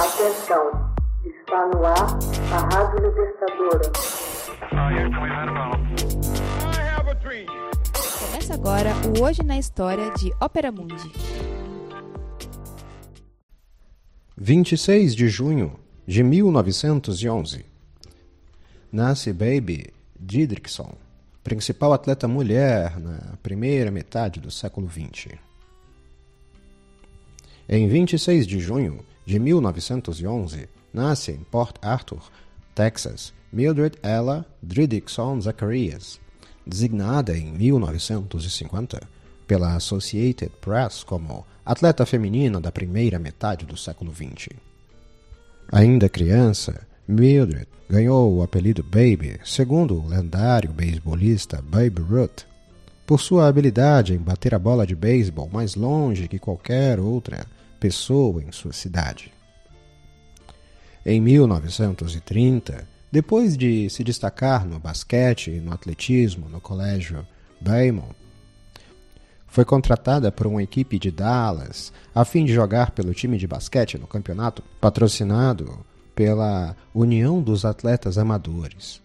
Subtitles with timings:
[0.00, 0.94] Atenção,
[1.26, 2.18] está no ar
[2.54, 3.92] a Rádio Libertadora.
[8.18, 11.12] Começa agora o Hoje na História de Ópera Mundi.
[14.38, 17.66] 26 de junho de 1911.
[18.90, 20.94] Nasce Baby Didrikson,
[21.44, 25.34] principal atleta mulher na primeira metade do século XX.
[27.68, 32.20] Em 26 de junho de 1911, nasce em Port Arthur,
[32.74, 36.18] Texas, Mildred Ella Dridikson Zacharias,
[36.66, 39.00] designada em 1950
[39.46, 44.48] pela Associated Press como atleta feminina da primeira metade do século XX.
[45.70, 52.42] Ainda criança, Mildred ganhou o apelido Baby, segundo o lendário beisbolista Babe Ruth,
[53.06, 57.46] por sua habilidade em bater a bola de beisebol mais longe que qualquer outra
[57.80, 59.32] pessoa em sua cidade.
[61.04, 67.26] Em 1930, depois de se destacar no basquete e no atletismo no colégio
[67.60, 68.14] Baymont,
[69.48, 73.98] foi contratada por uma equipe de Dallas a fim de jogar pelo time de basquete
[73.98, 79.02] no campeonato patrocinado pela União dos Atletas Amadores.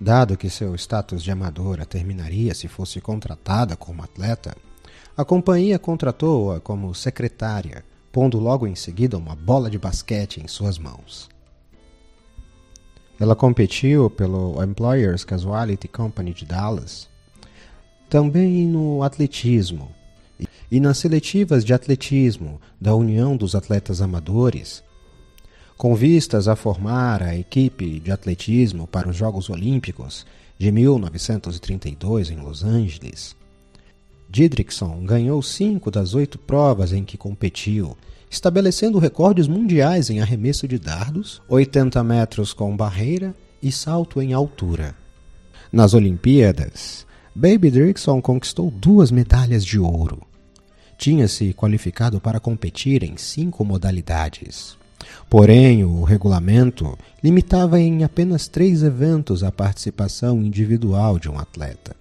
[0.00, 4.56] Dado que seu status de amadora terminaria se fosse contratada como atleta,
[5.16, 10.78] a companhia contratou-a como secretária, pondo logo em seguida uma bola de basquete em suas
[10.78, 11.28] mãos.
[13.20, 17.08] Ela competiu pelo Employers Casualty Company de Dallas,
[18.08, 19.90] também no atletismo
[20.70, 24.82] e nas seletivas de atletismo da União dos Atletas Amadores,
[25.76, 30.26] com vistas a formar a equipe de atletismo para os Jogos Olímpicos
[30.58, 33.41] de 1932 em Los Angeles.
[34.32, 37.94] Didrikson ganhou cinco das oito provas em que competiu,
[38.30, 44.94] estabelecendo recordes mundiais em arremesso de dardos, 80 metros com barreira e salto em altura.
[45.70, 50.22] Nas Olimpíadas, Baby Didrikson conquistou duas medalhas de ouro.
[50.96, 54.78] Tinha se qualificado para competir em cinco modalidades.
[55.28, 62.00] Porém, o regulamento limitava em apenas três eventos a participação individual de um atleta.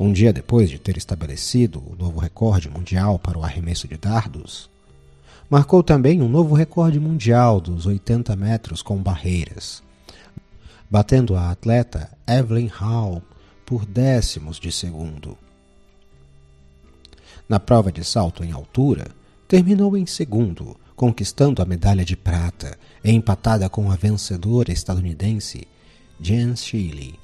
[0.00, 4.70] Um dia depois de ter estabelecido o novo recorde mundial para o arremesso de dardos,
[5.50, 9.82] marcou também um novo recorde mundial dos 80 metros com barreiras,
[10.90, 13.22] batendo a atleta Evelyn Hall
[13.66, 15.36] por décimos de segundo.
[17.46, 19.08] Na prova de salto em altura,
[19.46, 22.74] terminou em segundo, conquistando a medalha de prata,
[23.04, 25.68] empatada com a vencedora estadunidense
[26.18, 27.18] Jen Sheely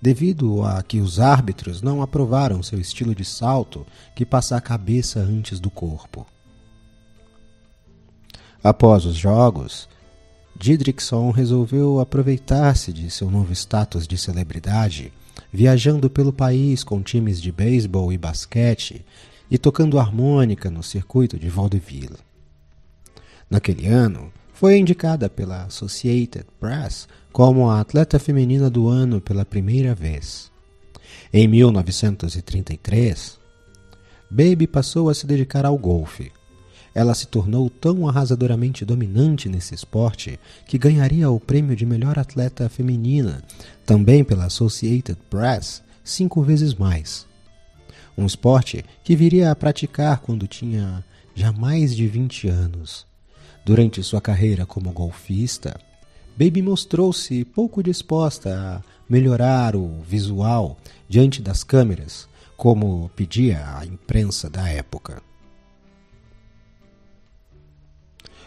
[0.00, 5.20] devido a que os árbitros não aprovaram seu estilo de salto que passa a cabeça
[5.20, 6.26] antes do corpo.
[8.62, 9.88] Após os jogos,
[10.58, 15.12] Didrikson resolveu aproveitar-se de seu novo status de celebridade,
[15.52, 19.04] viajando pelo país com times de beisebol e basquete
[19.50, 22.16] e tocando harmônica no circuito de vaudeville.
[23.48, 29.94] Naquele ano, foi indicada pela Associated Press como a atleta feminina do ano pela primeira
[29.94, 30.50] vez.
[31.30, 33.38] Em 1933,
[34.30, 36.32] Baby passou a se dedicar ao golfe.
[36.94, 42.66] Ela se tornou tão arrasadoramente dominante nesse esporte que ganharia o prêmio de melhor atleta
[42.70, 43.44] feminina,
[43.84, 47.26] também pela Associated Press, cinco vezes mais.
[48.16, 53.06] Um esporte que viria a praticar quando tinha já mais de 20 anos.
[53.66, 55.76] Durante sua carreira como golfista,
[56.38, 60.76] Baby mostrou-se pouco disposta a melhorar o visual
[61.08, 65.20] diante das câmeras, como pedia a imprensa da época.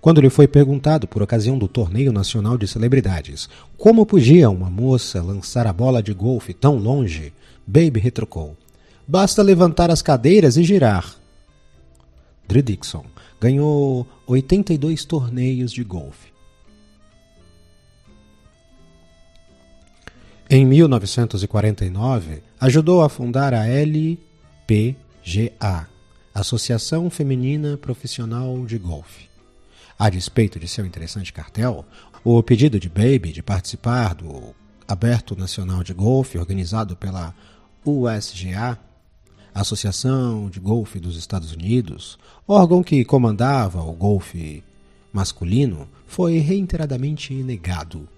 [0.00, 3.48] Quando lhe foi perguntado, por ocasião do Torneio Nacional de Celebridades,
[3.78, 7.32] como podia uma moça lançar a bola de golfe tão longe,
[7.64, 8.56] Baby retrucou:
[9.06, 11.14] Basta levantar as cadeiras e girar.
[12.48, 13.13] Drew Dixon
[13.44, 16.32] ganhou 82 torneios de golfe.
[20.48, 24.16] Em 1949, ajudou a fundar a LPGA,
[26.34, 29.28] Associação Feminina Profissional de Golfe.
[29.98, 31.84] A despeito de seu interessante cartel,
[32.24, 34.54] o pedido de Baby de participar do
[34.88, 37.34] Aberto Nacional de Golfe, organizado pela
[37.84, 38.78] USGA,
[39.54, 44.64] Associação de Golfe dos Estados Unidos, órgão que comandava o golfe
[45.12, 48.08] masculino, foi reiteradamente negado.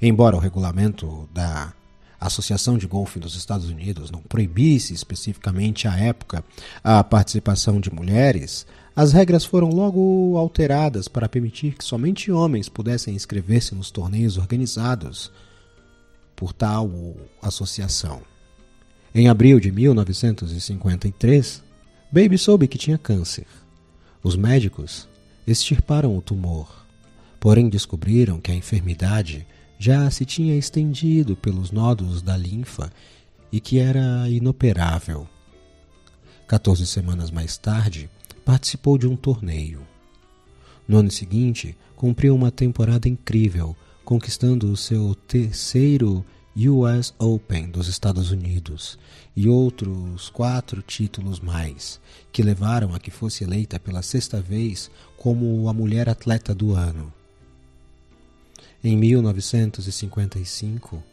[0.00, 1.74] Embora o regulamento da
[2.18, 6.42] Associação de Golfe dos Estados Unidos não proibisse especificamente à época
[6.82, 8.66] a participação de mulheres,
[8.96, 15.30] As regras foram logo alteradas para permitir que somente homens pudessem inscrever-se nos torneios organizados
[16.34, 16.90] por tal
[17.42, 18.22] associação.
[19.18, 21.64] Em abril de 1953,
[22.12, 23.46] Baby soube que tinha câncer.
[24.22, 25.08] Os médicos
[25.46, 26.84] extirparam o tumor,
[27.40, 29.46] porém descobriram que a enfermidade
[29.78, 32.92] já se tinha estendido pelos nódulos da linfa
[33.50, 35.26] e que era inoperável.
[36.46, 38.10] 14 semanas mais tarde,
[38.44, 39.80] participou de um torneio.
[40.86, 43.74] No ano seguinte, cumpriu uma temporada incrível,
[44.04, 46.22] conquistando o seu terceiro
[46.58, 48.98] US Open dos Estados Unidos
[49.36, 52.00] e outros quatro títulos mais,
[52.32, 57.12] que levaram a que fosse eleita pela sexta vez como a mulher atleta do ano.
[58.82, 61.04] Em 1955,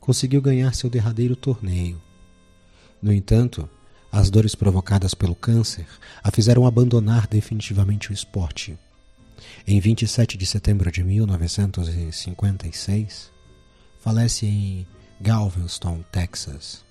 [0.00, 2.00] conseguiu ganhar seu derradeiro torneio.
[3.02, 3.68] No entanto,
[4.10, 5.86] as dores provocadas pelo câncer
[6.22, 8.78] a fizeram abandonar definitivamente o esporte.
[9.66, 13.33] Em 27 de setembro de 1956,
[14.04, 14.86] falece em
[15.18, 16.84] Galveston, Texas,